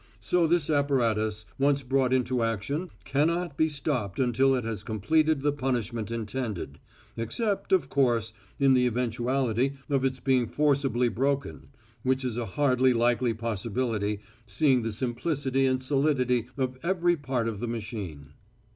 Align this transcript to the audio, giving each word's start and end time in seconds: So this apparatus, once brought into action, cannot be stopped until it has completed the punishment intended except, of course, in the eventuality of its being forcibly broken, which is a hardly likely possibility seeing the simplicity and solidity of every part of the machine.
So 0.19 0.47
this 0.47 0.67
apparatus, 0.67 1.45
once 1.59 1.83
brought 1.83 2.11
into 2.11 2.41
action, 2.41 2.89
cannot 3.05 3.55
be 3.55 3.69
stopped 3.69 4.19
until 4.19 4.55
it 4.55 4.63
has 4.63 4.81
completed 4.81 5.43
the 5.43 5.51
punishment 5.53 6.09
intended 6.09 6.79
except, 7.17 7.71
of 7.71 7.87
course, 7.87 8.33
in 8.59 8.73
the 8.73 8.87
eventuality 8.87 9.73
of 9.91 10.03
its 10.03 10.19
being 10.19 10.47
forcibly 10.47 11.07
broken, 11.09 11.67
which 12.01 12.25
is 12.25 12.35
a 12.35 12.47
hardly 12.57 12.93
likely 12.93 13.35
possibility 13.35 14.21
seeing 14.47 14.81
the 14.81 14.91
simplicity 14.91 15.67
and 15.67 15.83
solidity 15.83 16.47
of 16.57 16.79
every 16.81 17.15
part 17.15 17.47
of 17.47 17.59
the 17.59 17.67
machine. 17.67 18.29